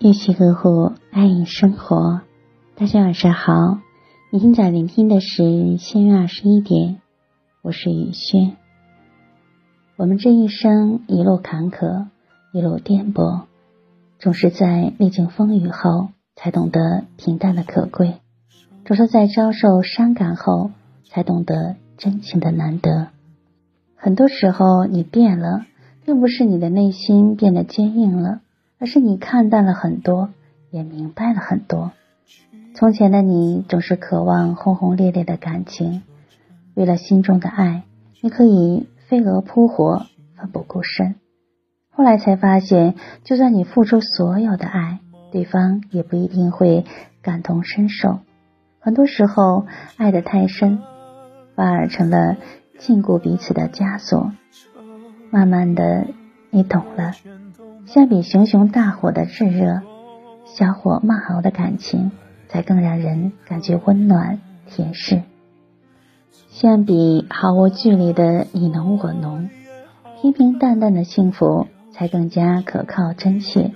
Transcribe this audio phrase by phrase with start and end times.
[0.00, 2.20] 一起呵护，爱生活。
[2.76, 3.80] 大家晚上好，
[4.30, 7.00] 你现在聆听的是七月二十一点，
[7.62, 8.56] 我是雨轩。
[9.96, 12.06] 我们这一生一路坎坷，
[12.52, 13.46] 一路颠簸，
[14.20, 18.20] 总是在历经风雨后才懂得平淡的可贵，
[18.84, 20.70] 总是在遭受伤感后
[21.10, 23.08] 才懂得真情的难得。
[23.96, 25.66] 很多时候，你变了，
[26.04, 28.42] 并不是你的内心变得坚硬了。
[28.78, 30.30] 而是你看淡了很多，
[30.70, 31.92] 也明白了很多。
[32.74, 36.02] 从前的你总是渴望轰轰烈烈的感情，
[36.74, 37.82] 为了心中的爱，
[38.20, 40.06] 你可以飞蛾扑火，
[40.36, 41.16] 奋不顾身。
[41.90, 45.00] 后来才发现，就算你付出所有的爱，
[45.32, 46.84] 对方也不一定会
[47.20, 48.20] 感同身受。
[48.78, 50.78] 很多时候，爱得太深，
[51.56, 52.36] 反而成了
[52.78, 54.30] 禁锢彼此的枷锁。
[55.30, 56.06] 慢慢的，
[56.50, 57.12] 你懂了。
[57.86, 59.82] 相比熊熊大火的炙热，
[60.46, 62.10] 小火慢熬的感情
[62.48, 65.22] 才更让人感觉温暖甜适。
[66.50, 69.48] 相比毫无距离的你侬我侬，
[70.20, 73.72] 平平淡淡的幸福才更加可靠真切。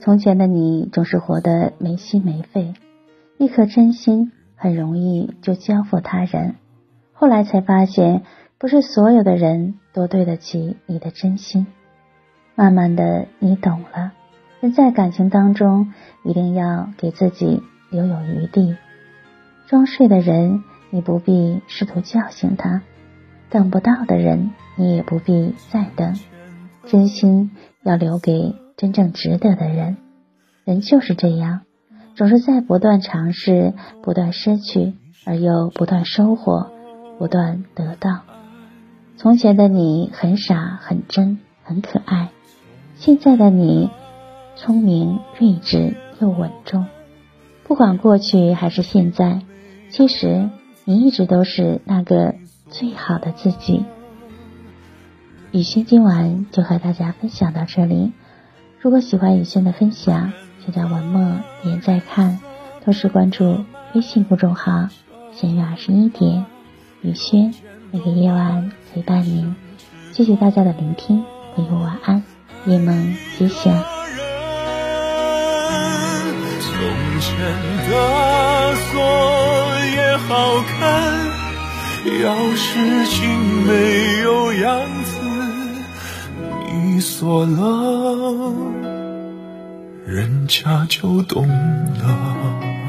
[0.00, 2.74] 从前的你总是活得没心没肺，
[3.38, 6.54] 一颗真心很容易就交付他人。
[7.12, 8.22] 后来才发现，
[8.60, 11.68] 不是所有的人都对得起你的真心。
[12.56, 14.12] 慢慢的，你懂了，
[14.60, 15.92] 人在感情当中
[16.24, 18.76] 一定要给自己留有余地。
[19.68, 22.80] 装睡的人，你不必试图叫醒他；
[23.48, 26.16] 等不到的人，你也不必再等。
[26.84, 27.52] 真心
[27.84, 29.98] 要留给真正值得的人。
[30.64, 31.60] 人就是这样，
[32.16, 33.72] 总是在不断尝试、
[34.02, 36.72] 不断失去，而又不断收获、
[37.18, 38.22] 不断得到。
[39.18, 42.28] 从前的你很傻、很真、很可爱。
[42.94, 43.90] 现在的你，
[44.54, 46.86] 聪明睿智又稳重。
[47.64, 49.42] 不管过去还是现在，
[49.90, 50.48] 其实
[50.84, 52.36] 你一直都是那个
[52.70, 53.84] 最好的自己。
[55.50, 58.12] 雨轩今晚就和大家分享到这里。
[58.78, 60.32] 如果喜欢雨轩的分享，
[60.64, 62.38] 请在文末点再看，
[62.84, 63.64] 同时关注
[63.96, 64.88] 微信公众号
[65.34, 66.46] “闲月二十一点”，
[67.02, 67.52] 雨轩
[67.90, 69.56] 每个夜晚陪伴您。
[70.12, 72.22] 谢谢大家的聆听，朋友晚安。
[72.66, 73.72] 夜梦吉祥。
[76.60, 76.70] 从
[77.18, 77.34] 前
[77.88, 79.00] 的锁
[79.96, 81.30] 也好看，
[82.04, 85.18] 钥匙精没有样子，
[86.70, 88.52] 你锁了，
[90.04, 92.87] 人家就懂了。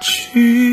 [0.00, 0.69] 去。